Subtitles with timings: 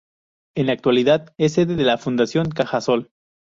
[0.55, 3.11] En la actualidad es sede de la Fundación Cajasol.